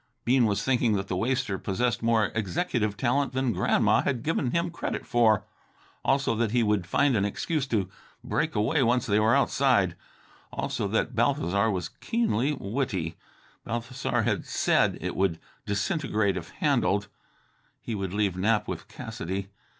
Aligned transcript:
Bean 0.25 0.47
was 0.47 0.63
thinking 0.63 0.93
that 0.93 1.07
the 1.09 1.15
waster 1.15 1.59
possessed 1.59 2.01
more 2.01 2.31
executive 2.33 2.97
talent 2.97 3.33
than 3.33 3.53
Grandma 3.53 4.01
had 4.01 4.23
given 4.23 4.49
him 4.49 4.71
credit 4.71 5.05
for; 5.05 5.45
also 6.03 6.33
that 6.33 6.49
he 6.49 6.63
would 6.63 6.87
find 6.87 7.15
an 7.15 7.23
excuse 7.23 7.67
to 7.67 7.87
break 8.23 8.55
away 8.55 8.81
once 8.81 9.05
they 9.05 9.19
were 9.19 9.35
outside; 9.35 9.95
also 10.51 10.87
that 10.87 11.13
Balthasar 11.13 11.69
was 11.69 11.89
keenly 11.89 12.51
witty. 12.53 13.15
Balthasar 13.63 14.23
had 14.23 14.43
said 14.47 14.97
it 14.99 15.15
would 15.15 15.37
disintegrate 15.67 16.35
if 16.35 16.49
handled. 16.49 17.07
He 17.79 17.93
would 17.93 18.11
leave 18.11 18.35
Nap 18.35 18.67
with 18.67 18.87
Cassidy. 18.87 19.49